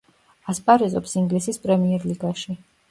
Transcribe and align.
ასპარეზობს 0.53 1.13
ინგლისის 1.21 1.63
პრემიერლიგაში. 1.69 2.61